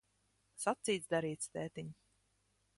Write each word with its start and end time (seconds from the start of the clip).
Sacīts, 0.63 1.05
darīts, 1.15 1.53
tētiņ. 1.59 1.95